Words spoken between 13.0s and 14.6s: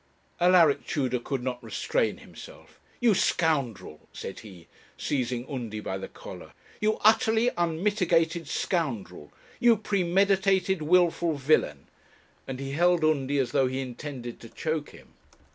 Undy as though he intended to